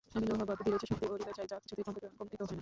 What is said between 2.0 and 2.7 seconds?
কম্পিত হয় না।